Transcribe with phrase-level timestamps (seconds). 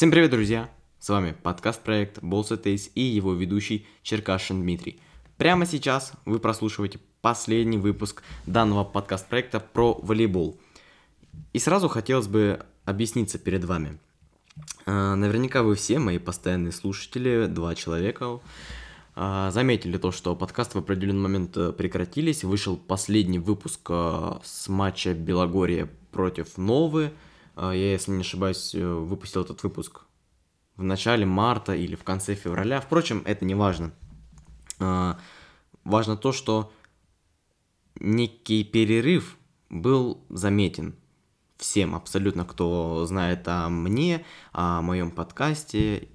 [0.00, 0.70] Всем привет, друзья!
[0.98, 4.98] С вами подкаст-проект Bolsa Taste и его ведущий Черкашин Дмитрий.
[5.36, 10.58] Прямо сейчас вы прослушиваете последний выпуск данного подкаст-проекта про волейбол.
[11.52, 13.98] И сразу хотелось бы объясниться перед вами.
[14.86, 18.40] А, наверняка вы все, мои постоянные слушатели, два человека,
[19.14, 22.42] а, заметили то, что подкасты в определенный момент э, прекратились.
[22.42, 27.12] Вышел последний выпуск э, с матча Белогория против Новы.
[27.56, 30.02] А, я, если не ошибаюсь, э, выпустил этот выпуск
[30.76, 32.80] в начале марта или в конце февраля.
[32.80, 33.92] Впрочем, это не важно.
[34.78, 35.18] А,
[35.84, 36.72] важно то, что
[37.98, 39.36] некий перерыв
[39.68, 40.96] был заметен
[41.58, 46.08] всем абсолютно, кто знает о мне, о моем подкасте.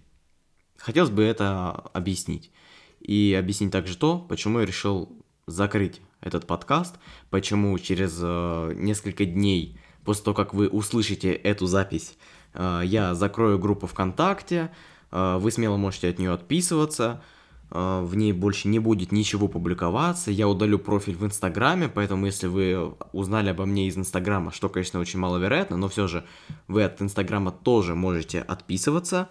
[0.77, 2.51] Хотелось бы это объяснить.
[2.99, 6.95] И объяснить также то, почему я решил закрыть этот подкаст,
[7.29, 12.15] почему через э, несколько дней после того, как вы услышите эту запись,
[12.53, 14.71] э, я закрою группу ВКонтакте,
[15.11, 17.23] э, вы смело можете от нее отписываться,
[17.71, 22.47] э, в ней больше не будет ничего публиковаться, я удалю профиль в Инстаграме, поэтому если
[22.47, 26.23] вы узнали обо мне из Инстаграма, что, конечно, очень маловероятно, но все же
[26.67, 29.29] вы от Инстаграма тоже можете отписываться,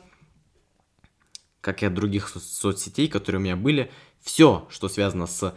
[1.61, 3.91] как и от других со- соцсетей, которые у меня были.
[4.21, 5.57] Все, что связано с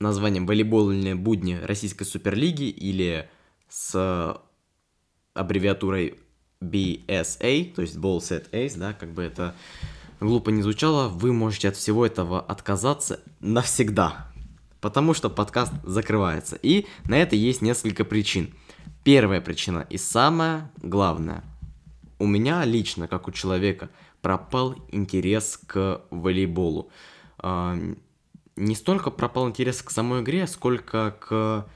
[0.00, 3.28] названием волейбольные будни Российской Суперлиги или
[3.74, 4.40] с
[5.34, 6.14] аббревиатурой
[6.60, 9.52] BSA, то есть Ball Set Ace, да, как бы это
[10.20, 14.30] глупо не звучало, вы можете от всего этого отказаться навсегда,
[14.80, 16.56] потому что подкаст закрывается.
[16.62, 18.54] И на это есть несколько причин.
[19.02, 21.42] Первая причина и самая главная.
[22.20, 23.90] У меня лично, как у человека,
[24.22, 26.90] пропал интерес к волейболу.
[27.38, 27.76] А,
[28.54, 31.66] не столько пропал интерес к самой игре, сколько к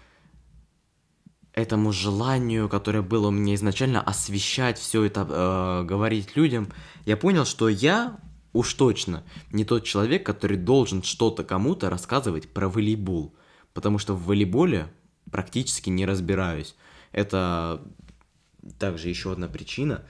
[1.58, 6.68] этому желанию, которое было у меня изначально, освещать все это, э, говорить людям,
[7.04, 8.18] я понял, что я
[8.52, 13.34] уж точно не тот человек, который должен что-то кому-то рассказывать про волейбол.
[13.74, 14.88] Потому что в волейболе
[15.30, 16.76] практически не разбираюсь.
[17.12, 17.82] Это
[18.78, 20.04] также еще одна причина.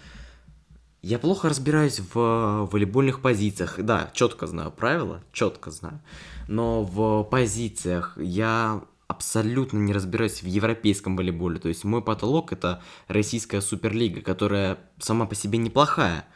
[1.00, 3.76] Я плохо разбираюсь в волейбольных позициях.
[3.78, 6.00] Да, четко знаю правила, четко знаю.
[6.46, 11.58] Но в позициях я абсолютно не разбираюсь в европейском волейболе.
[11.58, 16.26] То есть мой потолок это российская суперлига, которая сама по себе неплохая.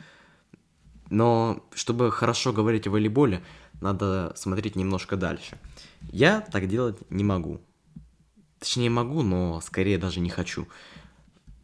[1.11, 3.45] Но чтобы хорошо говорить о волейболе,
[3.83, 5.59] надо смотреть немножко дальше.
[6.11, 7.61] Я так делать не могу.
[8.59, 10.67] Точнее могу, но скорее даже не хочу.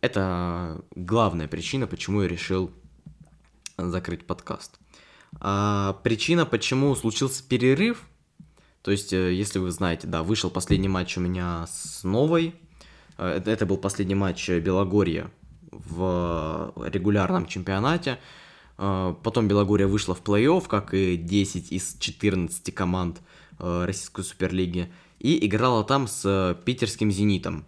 [0.02, 2.70] Это главная причина, почему я решил
[3.78, 4.78] закрыть подкаст.
[5.40, 8.06] А причина, почему случился перерыв,
[8.88, 12.54] то есть, э, если вы знаете, да, вышел последний матч у меня с Новой.
[13.18, 15.30] Э, это был последний матч Белогорья
[15.70, 18.18] в регулярном чемпионате.
[18.78, 23.20] Э, потом Белогорья вышла в плей-офф, как и 10 из 14 команд
[23.58, 24.90] Российской Суперлиги.
[25.18, 27.66] И играла там с питерским «Зенитом».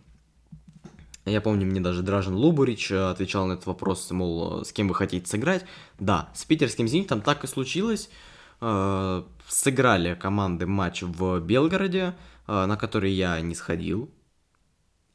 [1.27, 5.27] Я помню, мне даже Дражен Лубурич отвечал на этот вопрос, мол, с кем вы хотите
[5.27, 5.67] сыграть.
[5.99, 8.09] Да, с питерским «Зенитом» так и случилось.
[9.51, 12.15] Сыграли команды матч в Белгороде,
[12.47, 14.09] э, на который я не сходил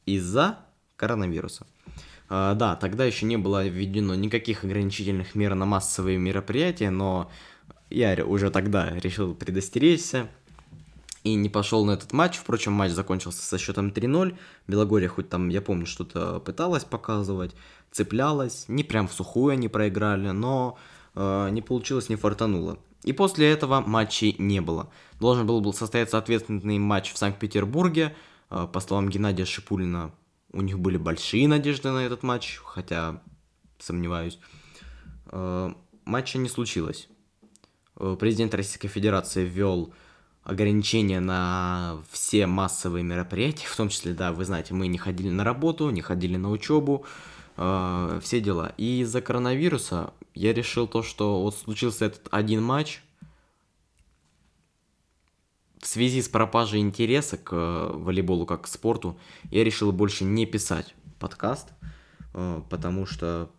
[0.04, 0.58] из-за
[0.96, 1.66] коронавируса.
[2.28, 7.30] Э, да, тогда еще не было введено никаких ограничительных мер на массовые мероприятия, но
[7.88, 10.28] я уже тогда решил предостеречься
[11.24, 12.36] и не пошел на этот матч.
[12.36, 14.36] Впрочем, матч закончился со счетом 3-0.
[14.66, 17.54] Белогория хоть там, я помню, что-то пыталась показывать,
[17.90, 18.66] цеплялась.
[18.68, 20.76] Не прям в сухую они проиграли, но
[21.14, 22.78] э, не получилось, не фартануло.
[23.06, 24.90] И после этого матчей не было.
[25.20, 28.16] Должен был, состояться ответственный матч в Санкт-Петербурге.
[28.50, 30.12] А, по словам Геннадия Шипулина,
[30.52, 33.22] у них были большие надежды на этот матч, хотя
[33.78, 34.40] сомневаюсь.
[35.26, 35.72] А,
[36.04, 37.08] матча не случилось.
[37.94, 39.94] А, президент Российской Федерации ввел
[40.42, 45.44] ограничения на все массовые мероприятия, в том числе, да, вы знаете, мы не ходили на
[45.44, 47.04] работу, не ходили на учебу,
[47.56, 48.72] э, все дела.
[48.76, 53.02] И из-за коронавируса я решил то, что вот случился этот один матч,
[55.80, 59.18] в связи с пропажей интереса к э, волейболу как к спорту,
[59.50, 61.68] я решил больше не писать подкаст,
[62.34, 63.50] э, потому что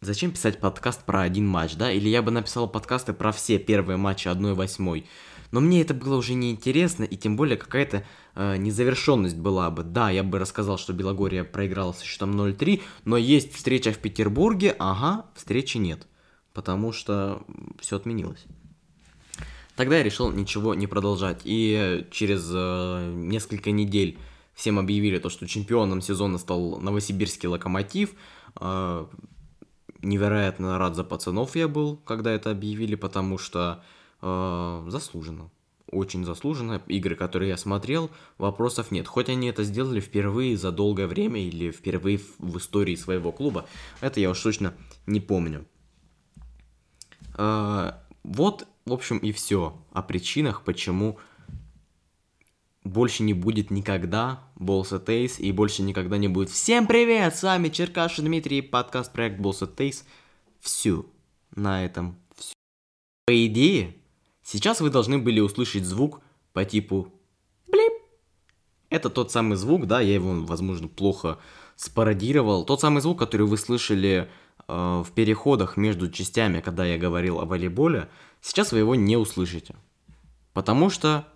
[0.00, 1.92] зачем писать подкаст про один матч, да?
[1.92, 5.04] Или я бы написал подкасты про все первые матчи 1-8.
[5.50, 8.04] Но мне это было уже неинтересно, и тем более какая-то
[8.34, 9.82] э, незавершенность была бы.
[9.82, 14.74] Да, я бы рассказал, что Белогория проиграла со счетом 0-3, но есть встреча в Петербурге,
[14.78, 16.06] ага, встречи нет,
[16.52, 17.42] потому что
[17.80, 18.46] все отменилось.
[19.76, 24.18] Тогда я решил ничего не продолжать, и через э, несколько недель
[24.54, 28.14] всем объявили то, что чемпионом сезона стал Новосибирский Локомотив.
[28.58, 29.06] Э,
[30.00, 33.84] невероятно рад за пацанов я был, когда это объявили, потому что
[34.22, 35.50] э, заслуженно.
[35.90, 36.82] Очень заслуженно.
[36.88, 39.06] Игры, которые я смотрел, вопросов нет.
[39.06, 43.66] Хоть они это сделали впервые за долгое время или впервые в, истории своего клуба,
[44.00, 44.74] это я уж точно
[45.06, 45.66] не помню.
[47.38, 47.92] Э,
[48.24, 51.18] вот, в общем, и все о причинах, почему
[52.86, 56.50] больше не будет никогда Bolsa Taste и больше никогда не будет.
[56.50, 60.04] Всем привет, с вами Черкаш Дмитрий, подкаст проект Bolsa Taste.
[60.60, 61.06] Все,
[61.54, 62.54] на этом все.
[63.26, 63.96] По идее,
[64.46, 66.22] сейчас вы должны были услышать звук
[66.52, 67.12] по типу
[67.66, 67.92] блип.
[68.88, 71.38] Это тот самый звук, да, я его, возможно, плохо
[71.74, 72.64] спародировал.
[72.64, 74.30] Тот самый звук, который вы слышали
[74.68, 78.08] э, в переходах между частями, когда я говорил о волейболе,
[78.40, 79.74] сейчас вы его не услышите.
[80.54, 81.26] Потому что,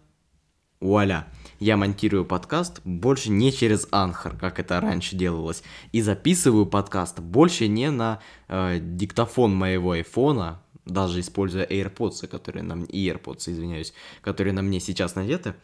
[0.81, 1.27] вуаля,
[1.59, 7.67] я монтирую подкаст больше не через Анхар, как это раньше делалось, и записываю подкаст больше
[7.67, 14.53] не на э, диктофон моего айфона, даже используя AirPods, которые нам и AirPods, извиняюсь, которые
[14.53, 15.55] на мне сейчас надеты,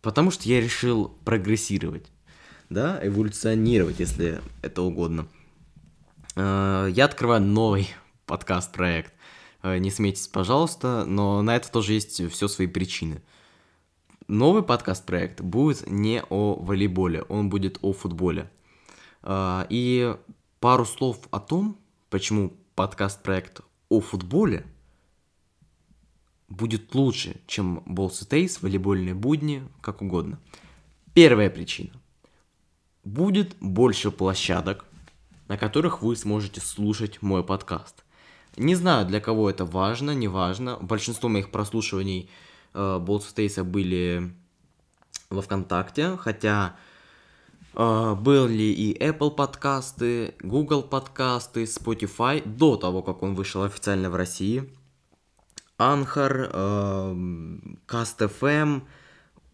[0.00, 2.10] потому что я решил прогрессировать,
[2.70, 5.28] да, эволюционировать, если это угодно.
[6.36, 7.88] Э, я открываю новый
[8.26, 9.12] подкаст-проект.
[9.62, 13.22] Э, не смейтесь, пожалуйста, но на это тоже есть все свои причины.
[14.28, 18.50] Новый подкаст-проект будет не о волейболе, он будет о футболе.
[19.22, 20.14] А, и
[20.60, 21.78] пару слов о том,
[22.10, 24.64] почему подкаст-проект о футболе
[26.48, 30.38] будет лучше, чем Balls и Taste, волейбольные будни, как угодно.
[31.12, 31.90] Первая причина.
[33.02, 34.84] Будет больше площадок,
[35.48, 38.04] на которых вы сможете слушать мой подкаст.
[38.56, 40.78] Не знаю, для кого это важно, не важно.
[40.80, 42.30] Большинство моих прослушиваний–
[42.74, 44.32] Болт Стейса были
[45.30, 46.97] во ВКонтакте, хотя э,
[47.78, 54.68] были и Apple подкасты, Google подкасты, Spotify до того, как он вышел официально в России.
[55.76, 57.14] Анхар, э,
[57.86, 58.82] Cast.fm,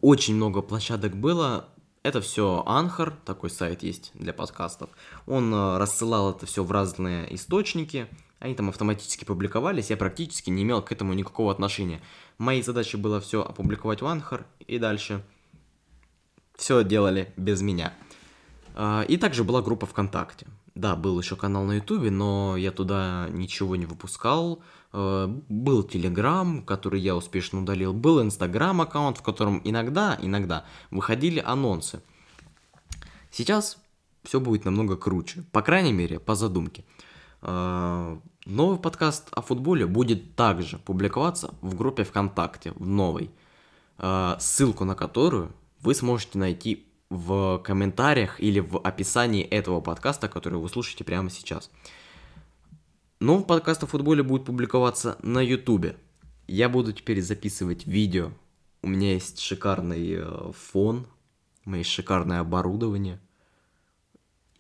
[0.01, 1.69] очень много площадок было.
[2.03, 4.89] Это все Анхар, такой сайт есть для подкастов.
[5.27, 8.09] Он э, рассылал это все в разные источники.
[8.39, 12.01] Они там автоматически публиковались, я практически не имел к этому никакого отношения.
[12.39, 15.23] Моей задачей было все опубликовать в Анхар и дальше
[16.57, 17.93] все делали без меня.
[18.75, 20.47] А, и также была группа ВКонтакте.
[20.75, 24.63] Да, был еще канал на Ютубе, но я туда ничего не выпускал.
[24.93, 27.93] А, был Телеграм, который я успешно удалил.
[27.93, 32.03] Был Инстаграм аккаунт, в котором иногда, иногда выходили анонсы.
[33.31, 33.79] Сейчас
[34.25, 35.45] все будет намного круче.
[35.53, 36.85] По крайней мере, по задумке.
[37.43, 43.31] А, новый подкаст о футболе будет также публиковаться в группе ВКонтакте, в новой,
[43.99, 50.59] а, ссылку на которую вы сможете найти в комментариях или в описании этого подкаста, который
[50.59, 51.71] вы слушаете прямо сейчас.
[53.21, 55.97] Новый подкаст о футболе будет публиковаться на ютубе.
[56.47, 58.33] Я буду теперь записывать видео.
[58.83, 61.07] У меня есть шикарный э, фон,
[61.65, 63.21] у меня есть шикарное оборудование–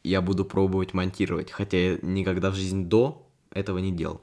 [0.04, 4.20] я буду пробовать монтировать, хотя я никогда в жизни до этого не делал.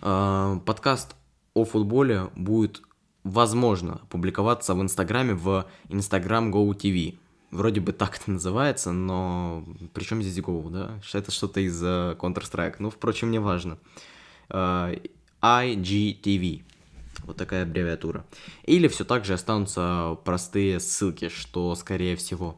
[0.00, 1.14] А, подкаст
[1.54, 2.82] о футболе будет,
[3.24, 7.18] возможно, публиковаться в Инстаграме в Instagram Go TV.
[7.50, 11.00] Вроде бы так это называется, но причем здесь Go, да?
[11.12, 12.76] Это что-то из uh, Counter-Strike.
[12.78, 13.78] Ну, впрочем, не важно.
[14.48, 15.10] Uh,
[15.42, 16.62] IGTV.
[17.24, 18.24] Вот такая аббревиатура.
[18.64, 22.56] Или все так же останутся простые ссылки, что скорее всего.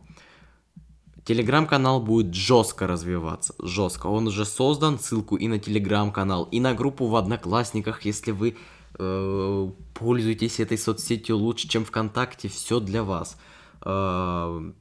[1.24, 4.08] Телеграм-канал будет жестко развиваться, жестко.
[4.08, 8.56] Он уже создан, ссылку и на телеграм-канал, и на группу в Одноклассниках, если вы
[8.98, 13.38] э, пользуетесь этой соцсетью лучше, чем ВКонтакте, все для вас.
[13.84, 14.72] Э,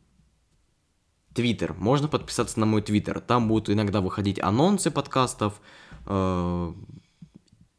[1.34, 5.62] твиттер, можно подписаться на мой твиттер, там будут иногда выходить анонсы подкастов,
[6.05, 6.74] э,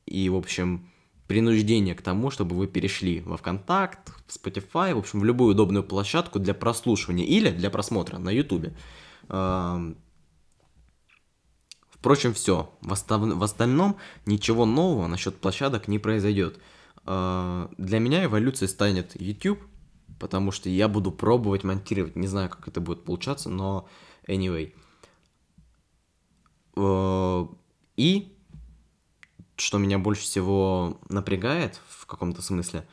[0.06, 0.90] и, в общем,
[1.26, 5.82] принуждение к тому, чтобы вы перешли во ВКонтакт, в Spotify, в общем, в любую удобную
[5.82, 8.72] площадку для прослушивания или для просмотра на YouTube.
[12.04, 12.70] Впрочем, все.
[12.82, 13.22] В, остав...
[13.22, 13.96] в остальном
[14.26, 16.60] ничего нового насчет площадок не произойдет.
[17.06, 19.58] А, для меня эволюцией станет YouTube,
[20.20, 22.14] потому что я буду пробовать монтировать.
[22.14, 23.88] Не знаю, как это будет получаться, но
[24.28, 24.74] anyway.
[26.76, 27.48] А,
[27.96, 28.36] и
[29.56, 32.86] что меня больше всего напрягает в каком-то смысле,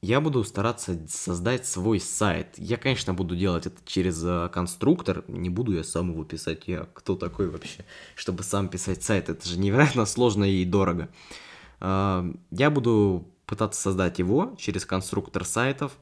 [0.00, 2.54] я буду стараться создать свой сайт.
[2.56, 6.62] Я, конечно, буду делать это через э, конструктор, не буду я сам его писать.
[6.66, 9.28] Я кто такой вообще, чтобы сам писать сайт?
[9.28, 11.08] Это же невероятно сложно и дорого.
[11.80, 15.92] Э, я буду пытаться создать его через конструктор сайтов.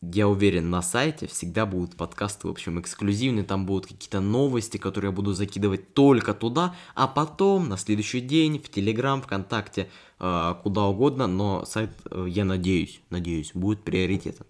[0.00, 5.10] Я уверен, на сайте всегда будут подкасты, в общем, эксклюзивные, там будут какие-то новости, которые
[5.10, 9.90] я буду закидывать только туда, а потом на следующий день в Телеграм, ВКонтакте,
[10.20, 14.46] э, куда угодно, но сайт, э, я надеюсь, надеюсь, будет приоритетом.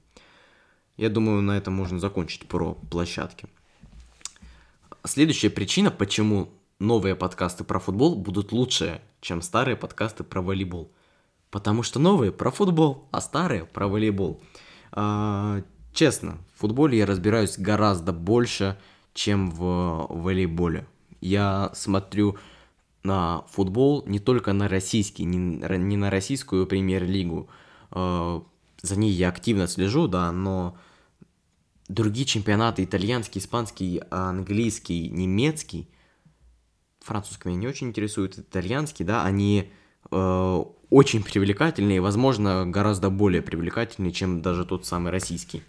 [0.98, 3.46] Я думаю, на этом можно закончить про площадки.
[5.04, 10.92] Следующая причина, почему новые подкасты про футбол будут лучше, чем старые подкасты про волейбол.
[11.50, 14.42] Потому что новые про футбол, а старые про волейбол.
[14.92, 18.78] А, честно, в футболе я разбираюсь гораздо больше,
[19.14, 20.86] чем в волейболе.
[21.20, 22.36] Я смотрю
[23.02, 27.48] на футбол не только на российский, не, на российскую премьер-лигу.
[27.90, 28.42] А,
[28.82, 30.76] за ней я активно слежу, да, но
[31.88, 35.88] другие чемпионаты, итальянский, испанский, английский, немецкий,
[37.00, 39.72] французский меня не очень интересует, итальянский, да, они
[40.10, 45.62] э, очень привлекательные, возможно, гораздо более привлекательные, чем даже тот самый российский.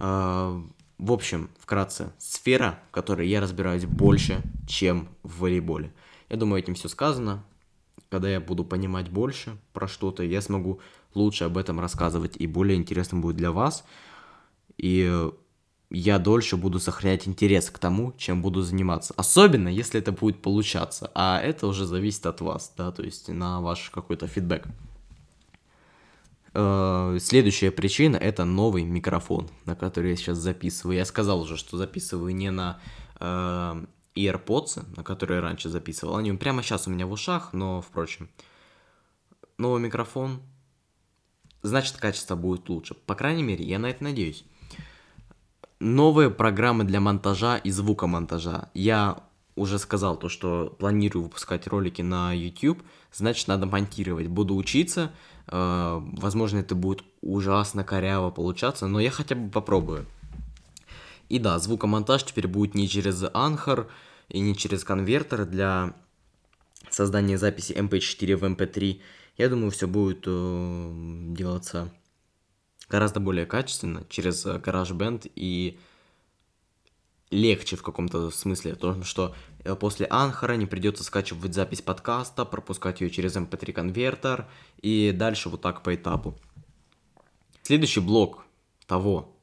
[0.00, 0.60] Э,
[0.98, 5.92] в общем, вкратце, сфера, в которой я разбираюсь больше, чем в волейболе.
[6.28, 7.44] Я думаю, этим все сказано.
[8.08, 10.80] Когда я буду понимать больше про что-то, я смогу
[11.14, 13.84] лучше об этом рассказывать, и более интересным будет для вас.
[14.76, 15.30] И
[15.94, 19.14] я дольше буду сохранять интерес к тому, чем буду заниматься.
[19.16, 21.10] Особенно, если это будет получаться.
[21.14, 24.66] А это уже зависит от вас, да, то есть на ваш какой-то фидбэк.
[26.52, 30.96] Э, следующая причина это новый микрофон, на который я сейчас записываю.
[30.96, 32.80] Я сказал уже, что записываю не на
[33.20, 33.84] э,
[34.16, 36.16] AirPods, на которые я раньше записывал.
[36.16, 38.28] Они прямо сейчас у меня в ушах, но впрочем.
[39.58, 40.42] Новый микрофон,
[41.62, 42.94] значит качество будет лучше.
[42.94, 44.44] По крайней мере, я на это надеюсь
[45.80, 48.70] новые программы для монтажа и звукомонтажа.
[48.74, 49.22] Я
[49.56, 54.26] уже сказал то, что планирую выпускать ролики на YouTube, значит надо монтировать.
[54.26, 55.12] Буду учиться,
[55.46, 60.06] э, возможно это будет ужасно коряво получаться, но я хотя бы попробую.
[61.28, 63.86] И да, звукомонтаж теперь будет не через Anchor
[64.28, 65.94] и не через конвертер для
[66.90, 69.00] создания записи MP4 в MP3.
[69.36, 70.90] Я думаю, все будет э,
[71.30, 71.92] делаться
[72.94, 75.80] гораздо более качественно через э, GarageBand и
[77.30, 79.34] легче в каком-то смысле, то что
[79.64, 84.46] э, после Анхара не придется скачивать запись подкаста, пропускать ее через MP3 эм конвертер
[84.80, 86.38] и дальше вот так по этапу.
[87.62, 88.44] Следующий блок
[88.86, 89.36] того,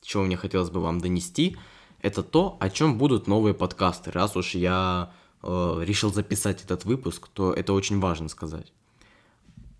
[0.00, 1.56] чего мне хотелось бы вам донести,
[2.00, 4.10] это то, о чем будут новые подкасты.
[4.10, 8.72] Раз уж я э, решил записать этот выпуск, то это очень важно сказать.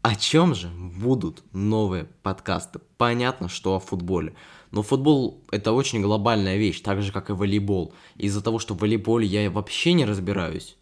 [0.02, 2.80] О чем же будут новые подкасты?
[2.98, 4.34] Понятно, что о футболе.
[4.72, 7.94] Но футбол это очень глобальная вещь, так же как и волейбол.
[8.16, 10.76] Из-за того, что в волейболе я вообще не разбираюсь,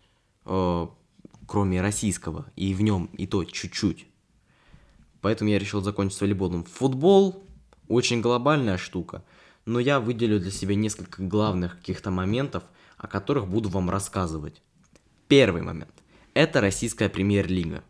[0.47, 0.87] э,
[1.47, 4.07] кроме российского, и в нем и то чуть-чуть.
[5.21, 6.65] Поэтому я решил закончить с волейболом.
[6.65, 7.45] Футбол
[7.89, 9.23] очень глобальная штука,
[9.67, 12.63] но я выделю для себя несколько главных каких-то моментов,
[12.97, 14.63] о которых буду вам рассказывать.
[15.29, 15.93] Первый момент.
[16.33, 17.85] Это российская премьер-лига.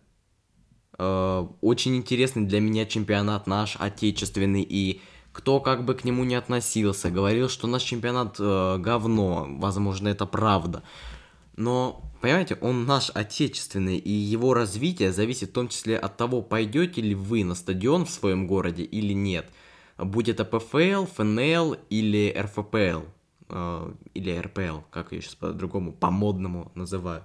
[1.02, 5.00] Э, очень интересный для меня чемпионат наш, отечественный, и
[5.32, 10.26] кто как бы к нему не относился, говорил, что наш чемпионат э, говно, возможно, это
[10.26, 10.82] правда.
[11.56, 17.00] Но, понимаете, он наш отечественный, и его развитие зависит в том числе от того, пойдете
[17.00, 19.48] ли вы на стадион в своем городе или нет.
[19.96, 23.06] Будь это ПФЛ, ФНЛ или РФПЛ,
[23.48, 27.24] э, или РПЛ, как ее сейчас по-другому, по-модному называют.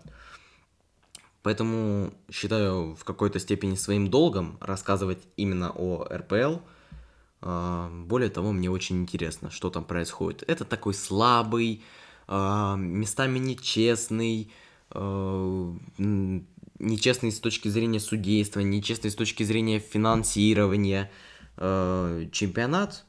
[1.46, 6.56] Поэтому считаю в какой-то степени своим долгом рассказывать именно о РПЛ.
[7.42, 10.44] А, более того, мне очень интересно, что там происходит.
[10.48, 11.84] Это такой слабый,
[12.28, 14.52] а, местами нечестный,
[14.90, 15.72] а,
[16.80, 21.12] нечестный с точки зрения судейства, нечестный с точки зрения финансирования
[21.58, 23.06] чемпионат,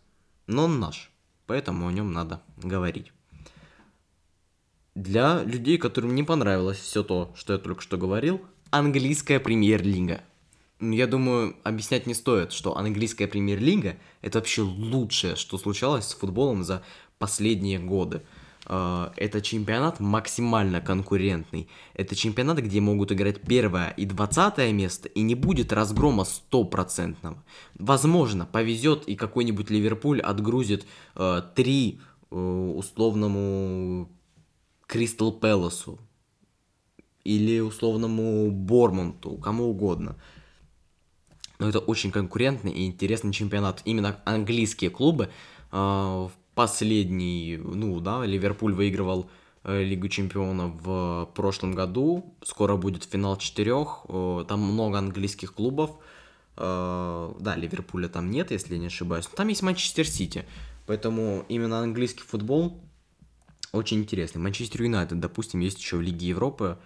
[0.46, 1.10] но он наш,
[1.46, 3.12] поэтому о нем надо говорить
[4.96, 10.22] для людей, которым не понравилось все то, что я только что говорил, английская премьер-лига.
[10.80, 16.64] Я думаю, объяснять не стоит, что английская премьер-лига это вообще лучшее, что случалось с футболом
[16.64, 16.82] за
[17.18, 18.22] последние годы.
[18.64, 21.68] А, это чемпионат максимально конкурентный.
[21.92, 27.42] Это чемпионат, где могут играть первое и двадцатое место, и не будет разгрома стопроцентного.
[27.74, 30.86] Возможно, повезет, и какой-нибудь Ливерпуль отгрузит
[31.16, 32.00] э, три
[32.30, 34.10] э, условному
[34.86, 35.98] Кристал Пэласу
[37.24, 40.16] или условному Бормонту, кому угодно.
[41.58, 43.82] Но это очень конкурентный и интересный чемпионат.
[43.84, 45.30] Именно английские клубы
[45.72, 49.28] э, в последний, ну да, Ливерпуль выигрывал
[49.64, 52.34] э, Лигу чемпионов в прошлом году.
[52.44, 54.04] Скоро будет финал четырех.
[54.08, 55.92] Э, там много английских клубов.
[56.56, 59.26] Э, да, Ливерпуля там нет, если я не ошибаюсь.
[59.30, 60.44] Но там есть Манчестер Сити.
[60.86, 62.80] Поэтому именно английский футбол
[63.72, 64.40] очень интересный.
[64.40, 66.78] Манчестер Юнайтед, допустим, есть еще в Лиге Европы.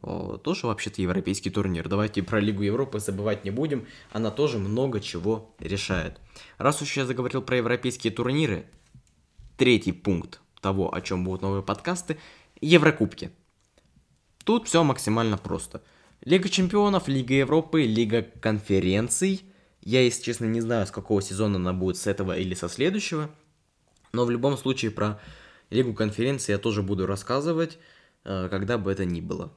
[0.00, 1.88] Тоже вообще-то европейский турнир.
[1.88, 3.86] Давайте про Лигу Европы забывать не будем.
[4.12, 6.20] Она тоже много чего решает.
[6.58, 8.66] Раз уж я заговорил про европейские турниры,
[9.56, 12.18] третий пункт того, о чем будут новые подкасты,
[12.60, 13.30] Еврокубки.
[14.44, 15.82] Тут все максимально просто.
[16.22, 19.44] Лига чемпионов, Лига Европы, Лига конференций.
[19.82, 23.30] Я, если честно, не знаю, с какого сезона она будет, с этого или со следующего.
[24.12, 25.20] Но в любом случае про
[25.70, 27.78] Лигу конференций я тоже буду рассказывать,
[28.24, 29.52] э, когда бы это ни было.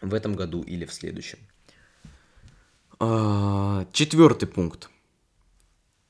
[0.00, 1.38] В этом году или в следующем.
[2.98, 4.90] А, Четвертый пункт.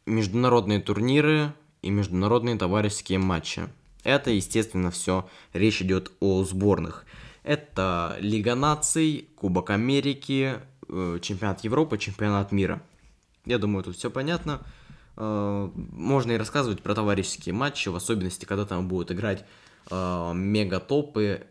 [0.06, 3.68] Международные турниры и международные товарищеские матчи.
[4.04, 5.28] Это, естественно, все.
[5.52, 7.04] Речь идет о сборных.
[7.42, 12.82] Это Лига наций, Кубок Америки, э, Чемпионат Европы, Чемпионат мира.
[13.44, 14.60] Я думаю, тут все понятно.
[15.16, 19.44] Э, можно и рассказывать про товарищеские матчи, в особенности, когда там будут играть
[19.90, 21.46] э, мега-топы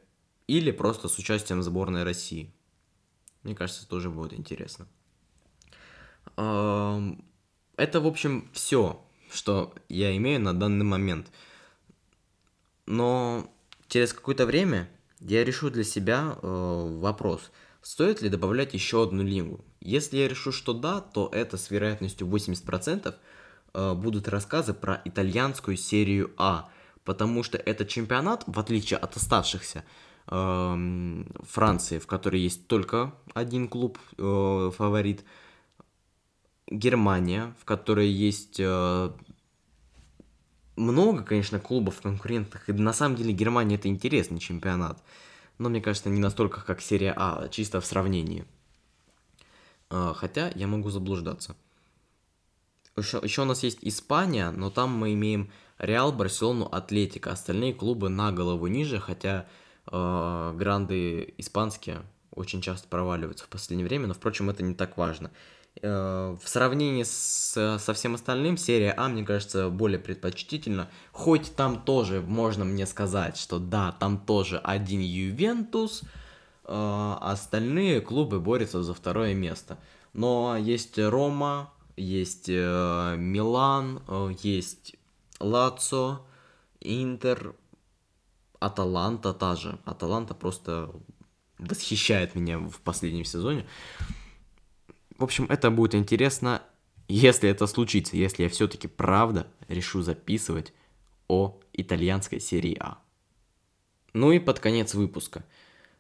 [0.48, 2.54] или просто с участием сборной России.
[3.44, 4.88] Мне кажется, тоже будет интересно.
[6.36, 11.28] Это, в общем, все, что я имею на данный момент.
[12.86, 13.52] Но
[13.88, 19.64] через какое-то время я решу для себя э, вопрос, стоит ли добавлять еще одну лигу.
[19.80, 23.16] Если я решу, что да, то это с вероятностью 80%
[23.76, 26.70] э, будут рассказы про итальянскую серию А,
[27.04, 29.84] потому что это чемпионат, в отличие от оставшихся,
[30.28, 35.24] э, Франции, в которой есть только один клуб э, фаворит,
[36.68, 39.12] Германия, в которой есть э,
[40.76, 45.04] много, конечно, клубов конкурентных, и на самом деле Германия это интересный чемпионат,
[45.58, 48.46] но мне кажется не настолько, как серия А, чисто в сравнении.
[49.90, 51.56] А, хотя я могу заблуждаться.
[52.98, 57.32] Еще, еще у нас есть Испания, но там мы имеем Реал, Барселону, Атлетика.
[57.32, 59.46] Остальные клубы на голову ниже, хотя
[59.92, 65.32] э, гранды испанские очень часто проваливаются в последнее время, но, впрочем, это не так важно.
[65.82, 70.90] Э, в сравнении с, со всем остальным, серия А, мне кажется, более предпочтительна.
[71.12, 76.04] Хоть там тоже можно мне сказать, что да, там тоже один Ювентус,
[76.64, 79.78] э, остальные клубы борются за второе место.
[80.14, 84.96] Но есть Рома, есть э, Милан, э, есть
[85.40, 86.26] Лацо,
[86.82, 87.56] Интер,
[88.60, 89.80] Аталанта та же.
[89.86, 90.92] Аталанта просто
[91.58, 93.66] восхищает меня в последнем сезоне.
[95.18, 96.62] В общем, это будет интересно,
[97.08, 100.74] если это случится, если я все-таки правда решу записывать
[101.28, 103.00] о итальянской серии А.
[104.14, 105.46] Ну и под конец выпуска.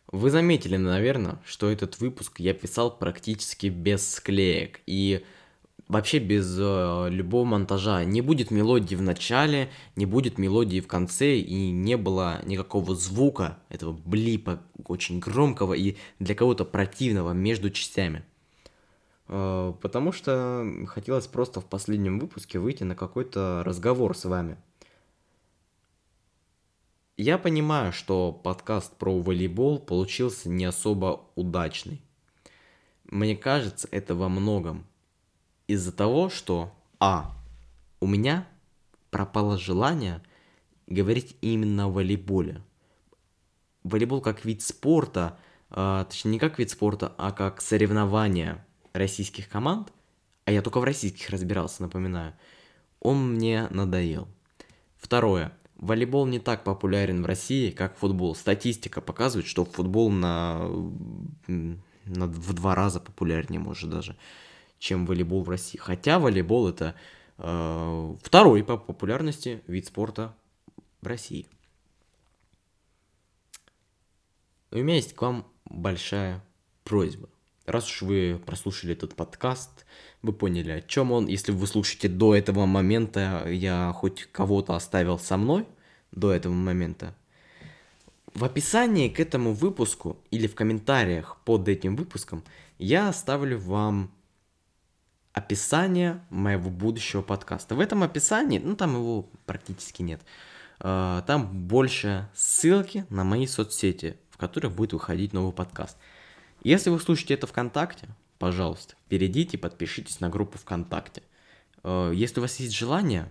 [0.08, 5.26] Вы заметили, наверное, что этот выпуск я писал практически без склеек и
[5.88, 8.04] вообще без э, любого монтажа.
[8.04, 13.60] Не будет мелодии в начале, не будет мелодии в конце, и не было никакого звука,
[13.70, 18.24] этого блипа очень громкого и для кого-то противного между частями.
[19.28, 24.58] Э, потому что хотелось просто в последнем выпуске выйти на какой-то разговор с вами.
[27.18, 32.02] Я понимаю, что подкаст про волейбол получился не особо удачный.
[33.06, 34.86] Мне кажется, это во многом
[35.68, 37.36] из-за того, что А.
[38.00, 38.48] У меня
[39.10, 40.22] пропало желание
[40.88, 42.62] говорить именно о волейболе.
[43.84, 45.38] Волейбол как вид спорта,
[45.70, 48.64] а, точнее не как вид спорта, а как соревнование–
[48.96, 49.92] российских команд,
[50.46, 52.34] а я только в российских разбирался, напоминаю,
[53.00, 54.28] он мне надоел.
[54.98, 55.52] Второе.
[55.76, 58.34] Волейбол не так популярен в России, как футбол.
[58.34, 60.68] Статистика показывает, что футбол на,
[61.48, 64.16] на в два раза популярнее, может даже,
[64.80, 65.78] чем волейбол в России.
[65.78, 66.96] Хотя волейбол это
[67.38, 70.36] э, второй по популярности вид спорта
[71.02, 71.48] в России.
[74.72, 76.44] у меня есть к вам большая
[76.84, 77.30] просьба.
[77.66, 79.86] Раз уж вы прослушали этот подкаст,
[80.22, 81.28] вы поняли, о чем он.
[81.28, 85.66] Если вы слушаете до этого момента, я хоть кого-то оставил со мной
[86.12, 87.16] до этого момента.
[88.34, 92.44] В описании к этому выпуску или в комментариях под этим выпуском
[92.78, 94.12] я оставлю вам
[95.36, 97.76] описание моего будущего подкаста.
[97.76, 100.22] В этом описании, ну там его практически нет,
[100.80, 105.98] а, там больше ссылки на мои соцсети, в которых будет выходить новый подкаст.
[106.64, 108.08] Если вы слушаете это ВКонтакте,
[108.40, 111.22] пожалуйста, перейдите и подпишитесь на группу ВКонтакте.
[111.84, 113.30] Э, если у вас есть желание,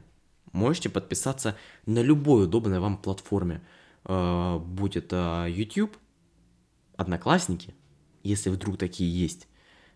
[0.53, 3.63] можете подписаться на любой удобной вам платформе.
[4.05, 5.97] Э, будь это YouTube,
[6.99, 7.75] Одноклассники,
[8.23, 9.49] если вдруг такие есть,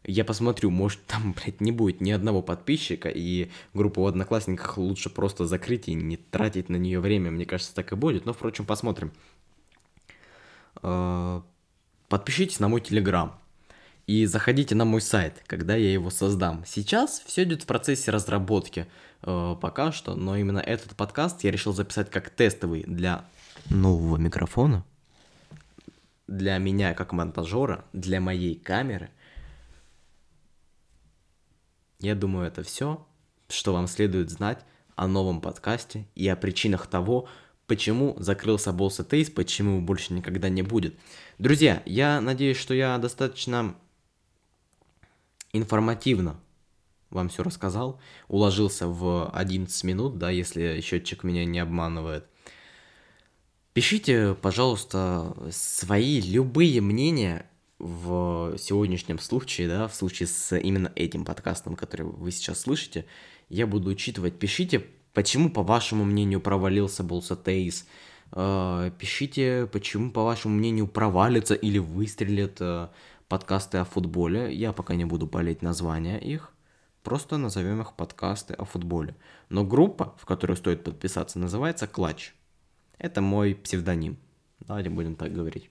[0.05, 5.11] Я посмотрю, может там, блядь, не будет ни одного подписчика, и группу в Одноклассниках лучше
[5.11, 7.31] просто закрыть и не тратить на нее время.
[7.31, 8.25] Мне кажется, так и будет.
[8.25, 9.13] Но, впрочем, посмотрим.
[10.83, 11.43] Э,
[12.09, 13.39] подпишитесь на мой Телеграм.
[14.07, 16.65] И заходите на мой сайт, когда я его создам.
[16.67, 18.87] Сейчас все идет в процессе разработки
[19.21, 23.27] э, пока что, но именно этот подкаст я решил записать как тестовый для
[23.69, 24.83] нового микрофона,
[26.27, 29.11] для меня как монтажера, для моей камеры.
[32.01, 33.07] Я думаю, это все,
[33.49, 37.29] что вам следует знать о новом подкасте и о причинах того,
[37.67, 40.99] почему закрылся Bolsa Taste, почему его больше никогда не будет.
[41.39, 43.75] Друзья, я надеюсь, что я достаточно
[45.53, 46.41] информативно
[47.11, 52.27] вам все рассказал, уложился в 11 минут, да, если счетчик меня не обманывает.
[53.73, 61.77] Пишите, пожалуйста, свои любые мнения в сегодняшнем случае, да, в случае с именно этим подкастом,
[61.77, 63.07] который вы сейчас слышите,
[63.49, 64.39] я буду учитывать.
[64.39, 67.87] Пишите, почему, по вашему мнению, провалился Болсатейс.
[68.33, 72.89] Э, пишите, почему, по вашему мнению, провалится или выстрелит э,
[73.29, 74.53] подкасты о футболе.
[74.53, 76.53] Я пока не буду болеть названия их.
[77.05, 79.15] Просто назовем их подкасты о футболе.
[79.49, 82.33] Но группа, в которую стоит подписаться, называется Клатч.
[82.99, 84.19] Это мой псевдоним.
[84.61, 85.71] Давайте будем так говорить.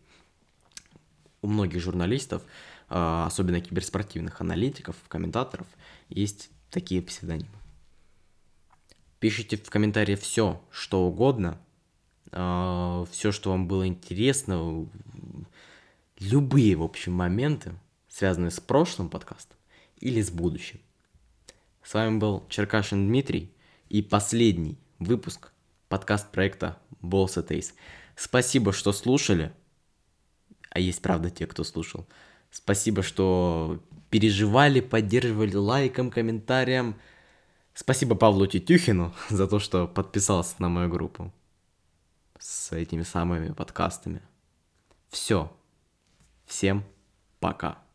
[1.41, 2.43] У многих журналистов,
[2.89, 5.67] а, особенно киберспортивных аналитиков, комментаторов,
[6.09, 7.49] есть такие псевдонимы.
[9.19, 11.59] Пишите в комментарии все, что угодно,
[12.31, 14.87] а, все, что вам было интересно,
[16.19, 17.73] любые, в общем, моменты,
[18.07, 19.57] связанные с прошлым подкастом
[19.99, 20.79] или с будущим.
[21.83, 23.51] С вами был Черкашин Дмитрий
[23.89, 25.51] и последний выпуск
[25.87, 27.73] подкаст проекта Balls.
[28.15, 29.53] Спасибо, что слушали.
[30.77, 32.05] А есть, правда, те, кто слушал.
[32.51, 36.95] Спасибо, что переживали, поддерживали лайком, комментарием.
[37.73, 41.33] Спасибо Павлу Тетюхину за то, что подписался на мою группу
[42.37, 44.21] с этими самыми подкастами.
[45.09, 45.51] Все.
[46.45, 46.83] Всем
[47.39, 47.86] пока.